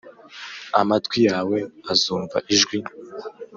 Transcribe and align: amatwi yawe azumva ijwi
amatwi 0.79 1.19
yawe 1.29 1.57
azumva 1.93 2.37
ijwi 2.55 2.77